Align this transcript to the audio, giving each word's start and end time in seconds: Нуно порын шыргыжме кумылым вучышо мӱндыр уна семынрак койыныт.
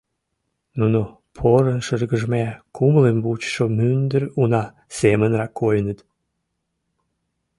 Нуно 0.79 1.01
порын 1.35 1.79
шыргыжме 1.85 2.43
кумылым 2.75 3.17
вучышо 3.25 3.65
мӱндыр 3.77 4.23
уна 4.41 4.63
семынрак 4.97 5.51
койыныт. 5.59 5.99